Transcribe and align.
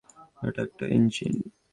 এটা 0.41 0.59
একটা 0.61 0.85
ইঞ্জিন। 0.87 1.33